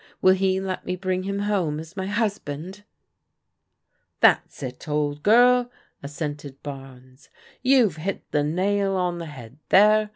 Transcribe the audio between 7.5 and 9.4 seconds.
You've hit the nail on the